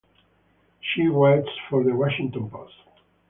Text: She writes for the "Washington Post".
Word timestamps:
She 0.81 1.05
writes 1.09 1.47
for 1.69 1.83
the 1.83 1.95
"Washington 1.95 2.49
Post". 2.49 2.73